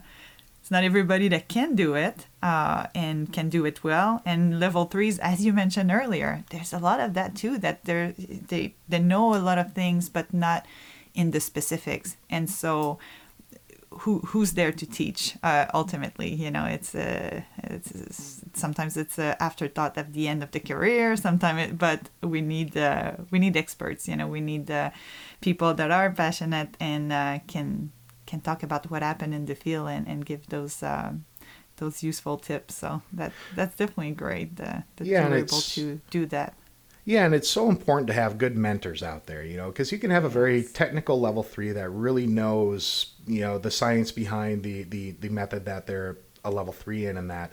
[0.67, 4.21] it's not everybody that can do it uh, and can do it well.
[4.25, 8.15] And level threes as you mentioned earlier there's a lot of that too that they're,
[8.19, 10.67] they they know a lot of things but not
[11.15, 12.17] in the specifics.
[12.29, 12.99] And so
[13.91, 16.35] who who's there to teach uh, ultimately?
[16.35, 20.59] You know it's uh, it's, it's sometimes it's a afterthought at the end of the
[20.59, 24.91] career sometimes it, but we need uh, we need experts you know we need uh,
[25.41, 27.93] people that are passionate and uh, can
[28.27, 31.25] can talk about what happened in the field and, and give those um
[31.77, 32.75] those useful tips.
[32.77, 36.55] So that that's definitely great uh, that Yeah, you're able to do that.
[37.05, 39.99] Yeah, and it's so important to have good mentors out there, you know, because you
[39.99, 44.65] can have a very technical level three that really knows, you know, the science behind
[44.65, 47.53] the the, the method that they're a level three in and that.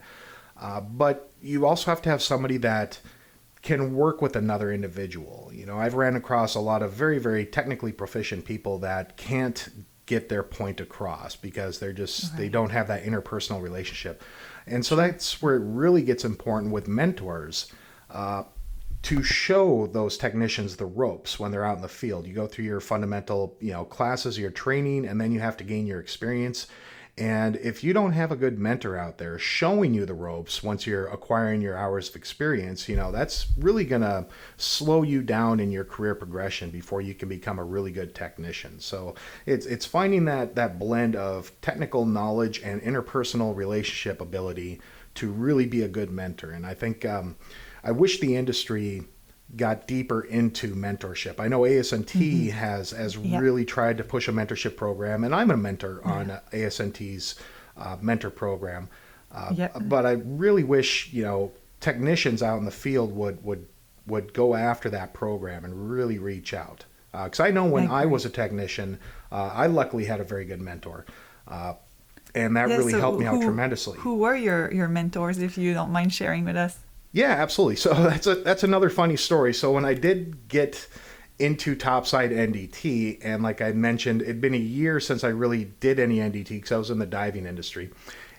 [0.60, 3.00] Uh, but you also have to have somebody that
[3.64, 5.50] can work with another individual.
[5.54, 9.70] You know, I've ran across a lot of very, very technically proficient people that can't
[10.06, 14.22] get their point across because they're just they don't have that interpersonal relationship.
[14.68, 17.72] And so that's where it really gets important with mentors.
[18.12, 18.44] Uh,
[19.04, 22.26] to show those technicians the ropes when they're out in the field.
[22.26, 25.66] You go through your fundamental, you know, classes, your training, and then you have to
[25.66, 26.68] gain your experience.
[27.16, 30.88] And if you don't have a good mentor out there showing you the ropes once
[30.88, 34.26] you're acquiring your hours of experience, you know, that's really going to
[34.58, 38.80] slow you down in your career progression before you can become a really good technician.
[38.80, 39.14] So
[39.46, 44.82] it's it's finding that that blend of technical knowledge and interpersonal relationship ability
[45.16, 46.50] to really be a good mentor.
[46.50, 47.36] And I think um,
[47.84, 49.04] I wish the industry
[49.56, 51.40] got deeper into mentorship.
[51.40, 53.42] I know ASNT has has Yep.
[53.42, 57.36] really tried to push a mentorship program, and I'm a mentor on uh, ASNT's
[57.78, 58.90] uh, mentor program.
[59.32, 59.76] Uh, Yep.
[59.84, 63.68] But I really wish you know technicians out in the field would would
[64.08, 66.86] would go after that program and really reach out.
[67.12, 68.98] Because I know when I I, was a technician,
[69.32, 71.06] uh, I luckily had a very good mentor,
[71.48, 71.76] uh,
[72.34, 74.00] and that Yeah, really so helped me out tremendously.
[74.00, 76.80] Who were your your mentors, if you don't mind sharing with us?
[77.14, 77.78] Yeah, absolutely.
[77.78, 79.54] So that's a that's another funny story.
[79.54, 80.88] So when I did get
[81.40, 86.00] into topside NDT, and like I mentioned, it'd been a year since I really did
[86.00, 87.92] any NDT because I was in the diving industry,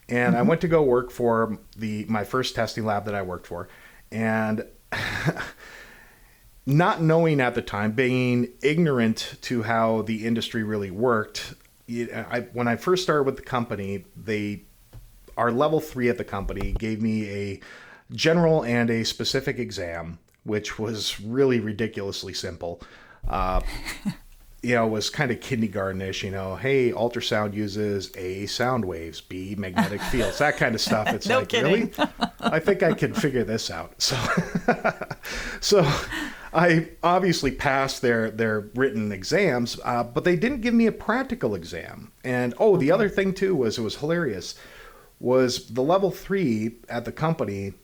[0.09, 0.49] and I mm-hmm.
[0.49, 3.69] went to go work for the my first testing lab that I worked for,
[4.13, 4.67] and
[6.67, 11.55] not knowing at the time, being ignorant to how the industry really worked.
[11.87, 14.63] I, when I first started with the company, they
[15.37, 17.61] our level three at the company gave me a
[18.13, 22.81] general and a specific exam, which was really ridiculously simple.
[23.27, 23.61] Uh,
[24.63, 26.23] you know, it was kind of kindergartenish.
[26.23, 31.09] You know, hey, ultrasound uses A sound waves, B magnetic fields, that kind of stuff.
[31.09, 31.93] It's No like kidding.
[31.97, 34.01] really, I think I can figure this out.
[34.01, 34.17] So,
[35.61, 35.87] so
[36.55, 41.55] I obviously passed their their written exams, uh, but they didn't give me a practical
[41.55, 42.13] exam.
[42.23, 44.55] And oh, the other thing too was it was hilarious
[45.21, 47.75] was the level three at the company.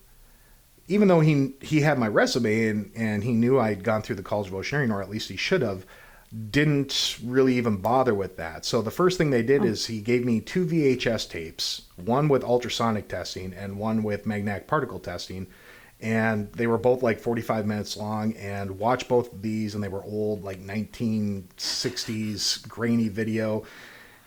[0.90, 4.22] Even though he he had my resume and, and he knew I'd gone through the
[4.22, 5.86] College of Oceaneering, or at least he should have,
[6.50, 8.64] didn't really even bother with that.
[8.64, 9.66] So the first thing they did oh.
[9.66, 14.66] is he gave me two VHS tapes, one with ultrasonic testing and one with magnetic
[14.66, 15.46] particle testing.
[16.00, 19.88] And they were both like 45 minutes long and watch both of these and they
[19.88, 23.64] were old like 1960s grainy video.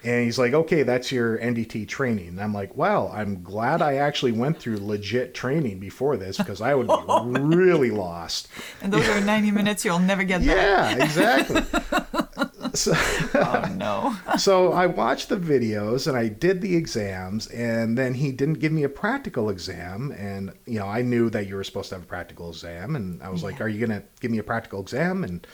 [0.04, 2.28] And he's like, okay, that's your NDT training.
[2.30, 6.60] And I'm like, wow, I'm glad I actually went through legit training before this because
[6.60, 7.26] I would be oh.
[7.26, 8.50] really lost.
[8.82, 10.98] And those are 90 minutes you'll never get back.
[10.98, 11.62] Yeah, exactly.
[12.74, 12.94] so,
[13.36, 14.16] Oh no.
[14.38, 18.72] so I watched the videos and I did the exams, and then he didn't give
[18.72, 20.12] me a practical exam.
[20.12, 23.22] And you know, I knew that you were supposed to have a practical exam, and
[23.24, 25.46] I was like, "Are you gonna give me a practical exam?" And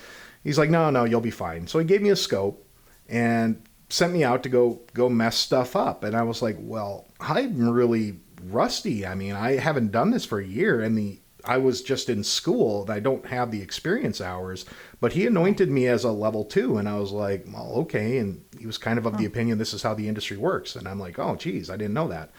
[0.43, 2.65] he's like, "No, no, you'll be fine." So he gave me a scope
[3.07, 7.07] and sent me out to go go mess stuff up, and I was like, "Well,
[7.19, 9.05] I'm really rusty.
[9.05, 12.23] I mean, I haven't done this for a year, and the I was just in
[12.23, 12.81] school.
[12.81, 14.65] and I don't have the experience hours,
[14.99, 18.17] but he anointed me as a level two, and I was like, well, okay.
[18.17, 20.87] And he was kind of of the opinion this is how the industry works, and
[20.87, 22.31] I'm like, oh, geez, I didn't know that.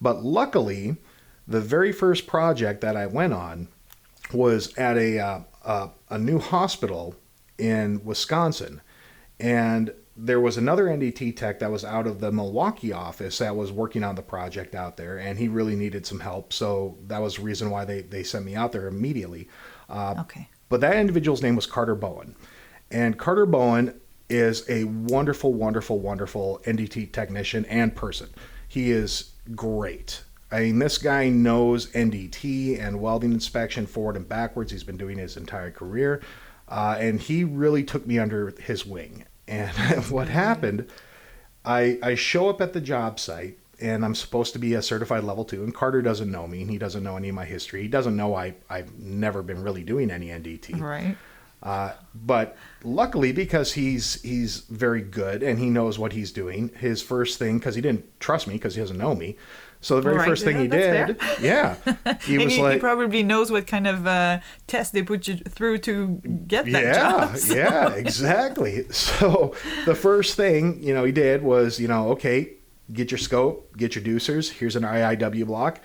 [0.00, 0.96] But luckily,
[1.46, 3.68] the very first project that I went on
[4.32, 7.16] was at a uh, uh, a new hospital
[7.58, 8.80] in Wisconsin,
[9.40, 13.70] and there was another NDT tech that was out of the Milwaukee office that was
[13.70, 16.52] working on the project out there, and he really needed some help.
[16.52, 19.48] So that was the reason why they, they sent me out there immediately.
[19.88, 20.48] Uh, Okay.
[20.68, 22.34] but that individual's name was Carter Bowen.
[22.90, 28.28] And Carter Bowen is a wonderful, wonderful, wonderful NDT technician and person.
[28.66, 30.24] He is great.
[30.50, 34.72] I mean, this guy knows NDT and welding inspection forward and backwards.
[34.72, 36.22] He's been doing his entire career.
[36.66, 39.24] Uh, and he really took me under his wing.
[39.48, 39.70] And
[40.10, 40.88] what happened,
[41.64, 45.24] I, I show up at the job site and I'm supposed to be a certified
[45.24, 45.62] level two.
[45.62, 47.82] And Carter doesn't know me and he doesn't know any of my history.
[47.82, 50.80] He doesn't know I, I've never been really doing any NDT.
[50.80, 51.16] Right.
[51.60, 57.02] Uh, but luckily, because he's he's very good and he knows what he's doing, his
[57.02, 59.36] first thing because he didn't trust me because he doesn't know me.
[59.80, 61.76] So the very Right, first thing yeah, he did, yeah,
[62.22, 65.36] he was he, he like, probably knows what kind of uh, test they put you
[65.36, 67.36] through to get that yeah, job.
[67.36, 68.84] so- yeah, exactly.
[68.90, 69.54] So
[69.84, 72.54] the first thing you know he did was you know okay,
[72.92, 74.50] get your scope, get your deucers.
[74.50, 75.80] Here's an IIW block.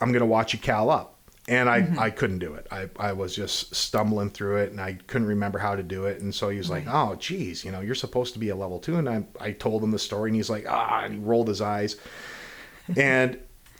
[0.00, 1.12] I'm going to watch you cal up.
[1.48, 2.66] And I, I couldn't do it.
[2.72, 6.20] I, I was just stumbling through it and I couldn't remember how to do it.
[6.20, 8.80] And so he was like, oh, geez, you know, you're supposed to be a level
[8.80, 8.96] two.
[8.96, 11.60] And I, I told him the story and he's like, ah, and he rolled his
[11.60, 11.94] eyes.
[12.96, 13.38] And,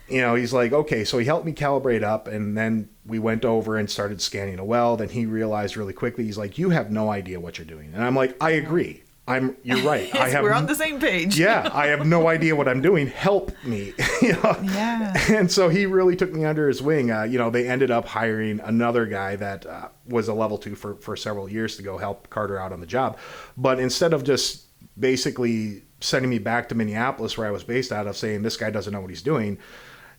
[0.09, 2.29] you know, he's like, okay, so he helped me calibrate up.
[2.29, 5.01] And then we went over and started scanning a weld.
[5.01, 7.93] Then he realized really quickly, he's like, you have no idea what you're doing.
[7.95, 9.03] And I'm like, I agree.
[9.29, 9.57] I'm.
[9.63, 10.15] You're right.
[10.15, 10.45] I have.
[10.45, 11.39] we're on the same page.
[11.39, 13.09] yeah, I have no idea what I'm doing.
[13.09, 13.93] Help me.
[14.23, 14.57] you know?
[14.63, 15.15] Yeah.
[15.33, 17.11] And so he really took me under his wing.
[17.11, 20.77] Uh, you know, they ended up hiring another guy that uh, was a level two
[20.77, 23.19] for for several years to go help Carter out on the job.
[23.57, 24.67] But instead of just
[24.99, 28.71] basically sending me back to Minneapolis, where I was based out of, saying this guy
[28.71, 29.59] doesn't know what he's doing,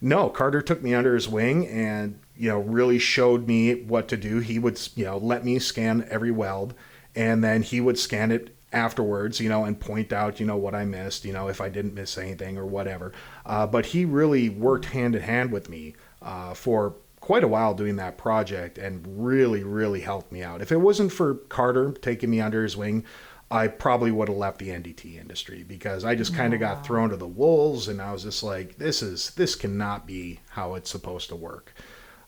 [0.02, 4.18] no, Carter took me under his wing and you know really showed me what to
[4.18, 4.40] do.
[4.40, 6.74] He would you know let me scan every weld,
[7.16, 10.76] and then he would scan it afterwards, you know, and point out, you know, what
[10.76, 13.14] I missed, you know, if I didn't miss anything or whatever.
[13.46, 17.74] Uh, but he really worked hand in hand with me uh, for quite a while
[17.74, 20.62] doing that project and really, really helped me out.
[20.62, 23.06] If it wasn't for Carter taking me under his wing,
[23.50, 27.10] I probably would have left the NDT industry because I just kind of got thrown
[27.12, 30.90] to the wolves and I was just like, this is, this cannot be how it's
[30.90, 31.74] supposed to work.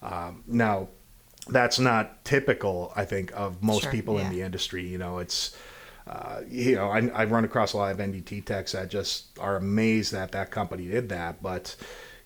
[0.01, 0.88] Um, now,
[1.49, 4.28] that's not typical, I think, of most Sure, people yeah.
[4.28, 4.88] in the industry.
[4.88, 5.57] You know, it's,
[6.07, 9.57] uh, you know, I, I run across a lot of NDT techs that just are
[9.57, 11.41] amazed that that company did that.
[11.43, 11.76] But,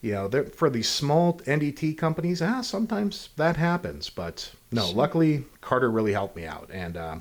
[0.02, 4.10] you know, for these small NDT companies, ah, sometimes that happens.
[4.12, 7.18] But no, luckily, Carter really helped me out and uh,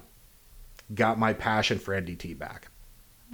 [0.95, 2.69] got my passion for NDT back.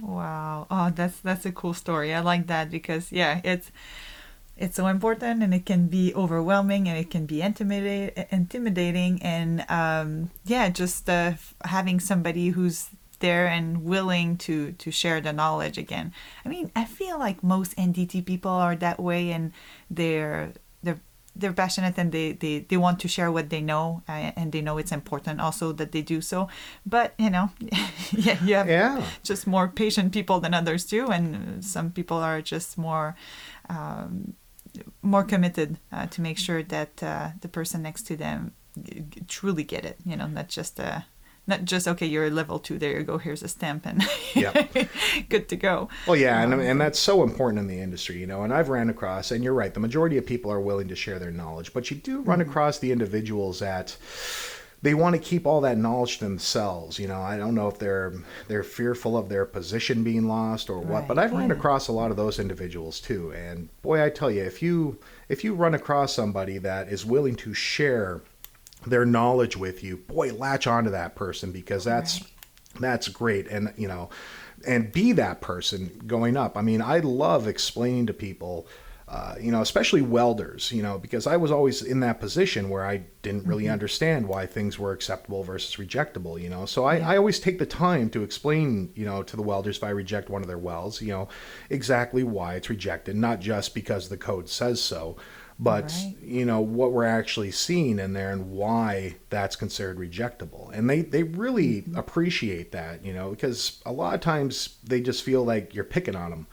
[0.01, 0.67] Wow.
[0.71, 2.13] Oh, that's that's a cool story.
[2.13, 3.71] I like that because yeah, it's
[4.57, 9.65] it's so important and it can be overwhelming and it can be intimidate, intimidating and
[9.69, 11.33] um, yeah, just uh,
[11.63, 12.89] having somebody who's
[13.19, 16.13] there and willing to to share the knowledge again.
[16.45, 19.51] I mean, I feel like most NDT people are that way and
[19.89, 20.53] they're
[21.39, 24.61] they're passionate and they, they, they want to share what they know uh, and they
[24.61, 26.47] know it's important also that they do so
[26.85, 27.49] but you know
[28.11, 29.03] yeah you have Yeah.
[29.23, 33.15] just more patient people than others too and some people are just more
[33.69, 34.33] um,
[35.01, 39.21] more committed uh, to make sure that uh, the person next to them g- g-
[39.27, 41.01] truly get it you know not just uh
[41.49, 44.03] not just okay you're a level two there you go here's a stamp and
[44.35, 44.75] Yep.
[45.29, 48.27] good to go Well, yeah, and, um, and that's so important in the industry, you
[48.27, 48.43] know.
[48.43, 51.19] And I've ran across, and you're right, the majority of people are willing to share
[51.19, 52.49] their knowledge, but you do run mm-hmm.
[52.49, 53.97] across the individuals that
[54.81, 56.99] they want to keep all that knowledge to themselves.
[56.99, 58.13] You know, I don't know if they're
[58.47, 62.11] they're fearful of their position being lost or what, but I've run across a lot
[62.11, 63.33] of those individuals too.
[63.33, 64.97] And boy, I tell you, if you
[65.27, 68.21] if you run across somebody that is willing to share
[68.85, 72.23] their knowledge with you, boy, latch onto that person because that's
[72.79, 73.47] that's great.
[73.47, 74.09] And you know,
[74.67, 76.57] and be that person going up.
[76.57, 78.67] I mean, I love explaining to people.
[79.07, 82.85] Uh, you know, especially welders, you know, because I was always in that position where
[82.85, 86.67] I didn't really understand why things were acceptable versus rejectable, you know.
[86.67, 89.83] So I, I always take the time to explain, you know, to the welders if
[89.83, 91.27] I reject one of their welds, you know,
[91.71, 95.17] exactly why it's rejected, not just because the code says so,
[95.61, 96.15] but Right.
[96.23, 101.01] you know what we're actually seeing in there and why that's considered rejectable and they
[101.01, 101.97] they really mm-hmm.
[101.97, 106.15] appreciate that you know because a lot of times they just feel like you're picking
[106.15, 106.47] on them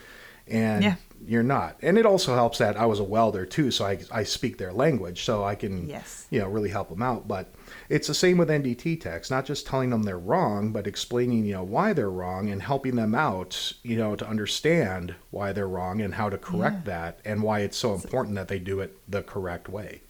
[0.48, 0.96] and Yeah.
[1.26, 4.24] you're not and it also helps that i was a welder too so i, I
[4.24, 6.26] speak their language so i can Yes.
[6.30, 7.52] you know really help them out but
[7.88, 11.52] it's the same with ndt techs not just telling them they're wrong but explaining you
[11.52, 16.00] know why they're wrong and helping them out you know to understand why they're wrong
[16.00, 19.22] and how to correct that and why it's so important that they do it the
[19.22, 20.00] correct way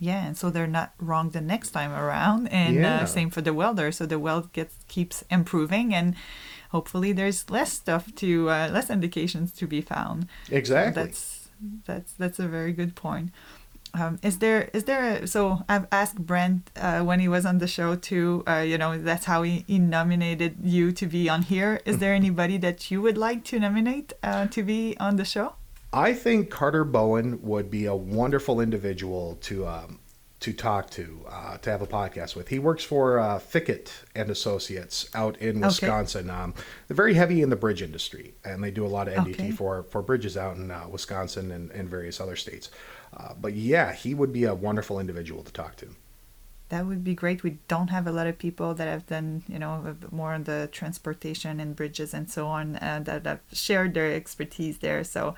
[0.00, 3.02] Yeah, and so they're not wrong the next time around, and Yeah.
[3.02, 3.92] uh, same for the welder.
[3.92, 6.14] So the weld gets keeps improving, and
[6.70, 10.26] hopefully there's less stuff to uh, less indications to be found.
[10.50, 11.48] exactly That's
[11.86, 13.30] that's that's a very good point.
[13.94, 17.58] Um, is there is there a, so I've asked Brent uh, when he was on
[17.58, 18.42] the show too.
[18.46, 21.80] Uh, you know that's how he, he nominated you to be on here.
[21.84, 25.54] Is there anybody that you would like to nominate uh, to be on the show?
[25.92, 30.00] I think Carter Bowen would be a wonderful individual to um,
[30.40, 32.48] to talk to, uh, to have a podcast with.
[32.48, 35.66] He works for uh, Fickett and Associates out in Okay.
[35.68, 36.28] Wisconsin.
[36.28, 36.52] Um,
[36.86, 39.50] they're very heavy in the bridge industry, and they do a lot of NDT Okay.
[39.52, 42.70] for for bridges out in uh, Wisconsin and, and various other states.
[43.16, 45.88] Uh, but yeah, he would be a wonderful individual to talk to.
[46.70, 47.42] That would be great.
[47.44, 50.68] We don't have a lot of people that have done, you know, more on the
[50.72, 55.04] transportation and bridges and so on uh, that have shared their expertise there.
[55.04, 55.34] So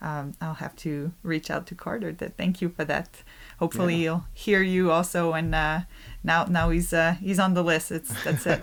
[0.00, 2.12] um, I'll have to reach out to Carter.
[2.12, 3.22] That thank you for that.
[3.58, 4.00] Hopefully Yeah.
[4.00, 5.32] he'll hear you also.
[5.34, 5.80] And uh,
[6.24, 7.92] now now he's uh, he's on the list.
[7.92, 8.62] It's that's it.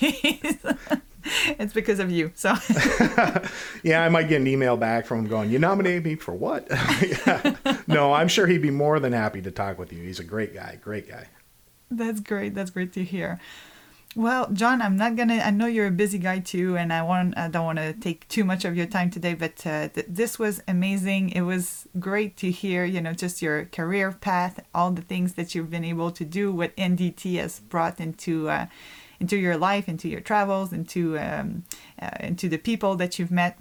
[1.58, 2.32] it's because of you.
[2.34, 2.54] So
[3.82, 6.68] yeah, I might get an email back from him going, "You nominated me for what?"
[7.88, 10.02] no, I'm sure he'd be more than happy to talk with you.
[10.02, 11.28] He's a great guy, great guy.
[11.90, 12.54] That's great.
[12.54, 13.40] That's great to hear.
[14.16, 15.38] Well, John, I'm not gonna.
[15.38, 17.36] I know you're a busy guy too, and I want.
[17.36, 20.38] I don't want to take too much of your time today, but uh, th- this
[20.38, 21.30] was amazing.
[21.30, 22.84] It was great to hear.
[22.84, 26.52] You know, just your career path, all the things that you've been able to do,
[26.52, 28.66] what NDT has brought into uh,
[29.24, 31.64] into your life, into your travels, into um,
[32.00, 33.58] uh, into the people that you've met.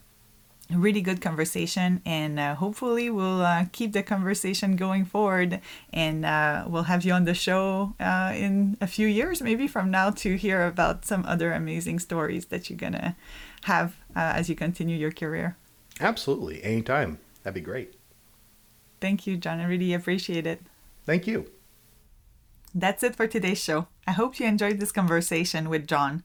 [0.69, 5.59] Really good conversation and uh, hopefully we'll uh, keep the conversation going forward
[5.91, 9.91] and uh, we'll have you on the show uh, in a few years maybe from
[9.91, 13.15] now to hear about some other amazing stories that you're gonna
[13.63, 15.57] have uh, as you continue your career.
[15.99, 16.63] Absolutely.
[16.63, 17.19] Anytime.
[17.43, 17.89] That'd be great.
[19.01, 19.59] Thank you john.
[19.59, 20.59] I really appreciate it.
[21.05, 21.62] Thank you
[22.73, 26.23] that's it for today's show i hope you enjoyed this conversation with john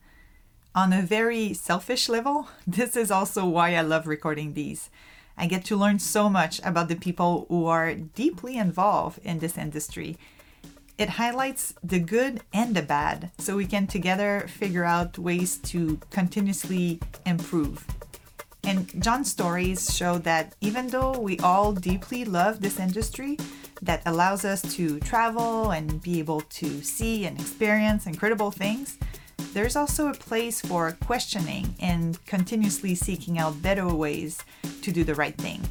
[0.75, 4.89] on a very selfish level, this is also why I love recording these.
[5.37, 9.57] I get to learn so much about the people who are deeply involved in this
[9.57, 10.17] industry.
[10.97, 15.99] It highlights the good and the bad so we can together figure out ways to
[16.11, 17.85] continuously improve.
[18.65, 23.37] And John's stories show that even though we all deeply love this industry
[23.81, 28.97] that allows us to travel and be able to see and experience incredible things,
[29.53, 34.43] there's also a place for questioning and continuously seeking out better ways
[34.81, 35.61] to do the right thing.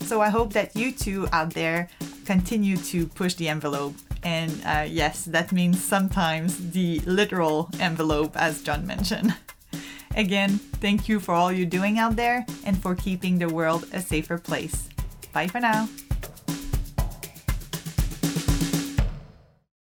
[0.00, 1.88] So I hope that you two out there
[2.24, 3.94] continue to push the envelope.
[4.22, 9.34] And uh, yes, that means sometimes the literal envelope, as John mentioned.
[10.16, 14.00] Again, thank you for all you're doing out there and for keeping the world a
[14.00, 14.88] safer place.
[15.32, 15.88] Bye for now.